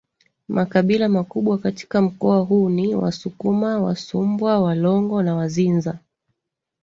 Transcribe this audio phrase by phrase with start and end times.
[0.47, 5.99] Makabila makubwa katika mkoa huu ni Wasukuma Wasumbwa Walongo na Wazinza